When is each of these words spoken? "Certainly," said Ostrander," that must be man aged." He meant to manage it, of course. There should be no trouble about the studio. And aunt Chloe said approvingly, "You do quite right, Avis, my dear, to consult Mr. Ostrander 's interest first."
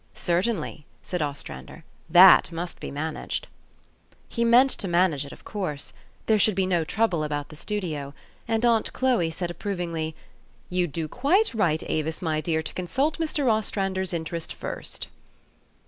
"Certainly," 0.31 0.87
said 1.03 1.21
Ostrander," 1.21 1.83
that 2.19 2.51
must 2.51 2.79
be 2.79 2.89
man 2.89 3.15
aged." 3.15 3.47
He 4.27 4.43
meant 4.43 4.71
to 4.71 4.87
manage 4.87 5.27
it, 5.27 5.31
of 5.31 5.45
course. 5.45 5.93
There 6.25 6.39
should 6.39 6.55
be 6.55 6.65
no 6.65 6.83
trouble 6.83 7.23
about 7.23 7.49
the 7.49 7.55
studio. 7.55 8.15
And 8.47 8.65
aunt 8.65 8.93
Chloe 8.93 9.29
said 9.29 9.51
approvingly, 9.51 10.15
"You 10.71 10.87
do 10.87 11.07
quite 11.07 11.53
right, 11.53 11.83
Avis, 11.85 12.19
my 12.19 12.41
dear, 12.41 12.63
to 12.63 12.73
consult 12.73 13.19
Mr. 13.19 13.47
Ostrander 13.47 14.03
's 14.03 14.11
interest 14.11 14.53
first." 14.55 15.05